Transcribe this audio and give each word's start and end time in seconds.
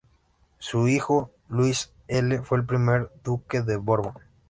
Su 0.57 0.87
hijo, 0.87 1.29
Luis 1.47 1.93
I, 2.07 2.23
fue 2.41 2.57
el 2.57 2.65
primer 2.65 3.11
duque 3.23 3.61
de 3.61 3.77
Borbón. 3.77 4.15